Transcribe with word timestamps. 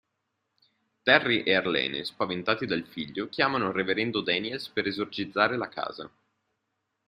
Terry 1.03 1.43
e 1.43 1.53
Arlene 1.55 2.03
spaventati 2.03 2.65
dal 2.65 2.87
figlio 2.87 3.29
chiamano 3.29 3.67
il 3.67 3.75
reverendo 3.75 4.21
Daniels 4.21 4.67
per 4.69 4.87
esorcizzare 4.87 5.55
la 5.57 5.69
casa. 5.69 6.11